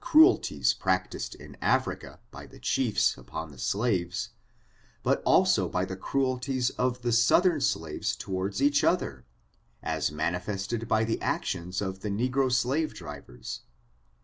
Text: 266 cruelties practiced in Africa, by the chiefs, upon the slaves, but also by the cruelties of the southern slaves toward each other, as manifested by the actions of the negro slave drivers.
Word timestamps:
266 0.03 0.11
cruelties 0.11 0.73
practiced 0.73 1.35
in 1.35 1.55
Africa, 1.61 2.19
by 2.31 2.47
the 2.47 2.57
chiefs, 2.57 3.15
upon 3.19 3.51
the 3.51 3.59
slaves, 3.59 4.29
but 5.03 5.21
also 5.25 5.69
by 5.69 5.85
the 5.85 5.95
cruelties 5.95 6.71
of 6.71 7.03
the 7.03 7.11
southern 7.11 7.61
slaves 7.61 8.15
toward 8.15 8.59
each 8.59 8.83
other, 8.83 9.27
as 9.83 10.11
manifested 10.11 10.87
by 10.87 11.03
the 11.03 11.21
actions 11.21 11.83
of 11.83 11.99
the 11.99 12.09
negro 12.09 12.51
slave 12.51 12.95
drivers. 12.95 13.61